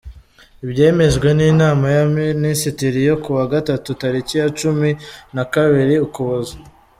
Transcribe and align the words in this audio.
Ibyemejwe 0.65 1.27
n’inama 1.37 1.85
y’abaminisitiri 1.93 2.99
yo 3.09 3.15
ku 3.23 3.29
wa 3.37 3.45
Gatatu 3.53 3.87
tariki 4.01 4.35
ya 4.41 4.47
cumi 4.59 4.89
nakabiri 5.35 5.95
Ukuboza 6.07 6.55